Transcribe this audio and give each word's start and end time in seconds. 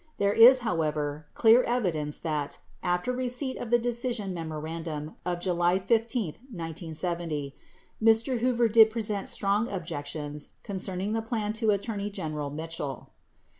There 0.17 0.33
is, 0.33 0.61
however, 0.65 1.27
clear 1.35 1.61
evidence 1.61 2.17
that, 2.17 2.57
after 2.81 3.13
receipt 3.13 3.59
of 3.59 3.69
the 3.69 3.77
decision 3.77 4.33
memorandum 4.33 5.13
of 5.27 5.39
July 5.39 5.77
15, 5.77 6.25
1970, 6.51 7.53
Mr. 8.03 8.39
Hoover 8.39 8.67
did 8.67 8.89
present 8.89 9.29
strong 9.29 9.69
objections 9.69 10.53
concerning 10.63 11.13
the 11.13 11.21
plan 11.21 11.53
to 11.53 11.69
Attorney 11.69 12.09
General 12.09 12.49
Mitchell. 12.49 13.11